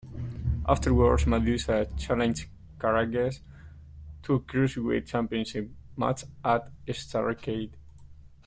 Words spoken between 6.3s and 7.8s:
at Starrcade.